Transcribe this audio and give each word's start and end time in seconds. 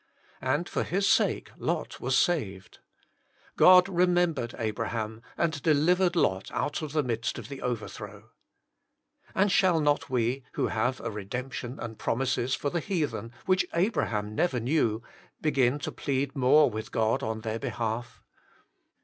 And 0.41 0.67
for 0.67 0.81
his 0.83 1.07
sake 1.07 1.51
Lot 1.59 1.99
was 2.01 2.17
saved. 2.17 2.79
"God 3.55 3.87
remembered 3.87 4.49
50 4.49 4.57
THE 4.57 4.63
MINISTRY 4.63 4.63
OF 4.87 4.91
INTERCESSION 4.93 5.09
Abraham, 5.19 5.43
and 5.45 5.61
delivered 5.61 6.15
Lot 6.15 6.51
out 6.51 6.81
of 6.81 6.93
the 6.93 7.03
midst 7.03 7.37
of 7.37 7.49
the 7.49 7.61
overthrow." 7.61 8.31
And 9.35 9.51
shall 9.51 9.79
not 9.79 10.09
we, 10.09 10.43
who 10.53 10.69
have 10.69 10.99
a 11.01 11.11
redemption 11.11 11.77
and 11.79 11.99
promises 11.99 12.55
for 12.55 12.71
the 12.71 12.79
heathen 12.79 13.31
which 13.45 13.67
Abraham 13.75 14.33
never 14.33 14.59
knew, 14.59 15.03
begin 15.39 15.77
to 15.77 15.91
plead 15.91 16.35
more 16.35 16.67
with 16.67 16.91
God 16.91 17.21
on 17.21 17.41
their 17.41 17.59
behalf. 17.59 18.23